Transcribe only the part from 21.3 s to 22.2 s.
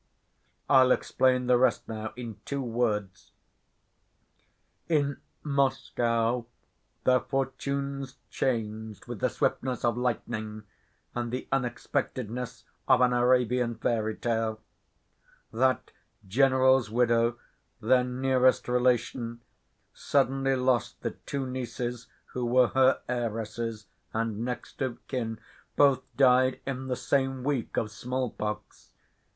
nieces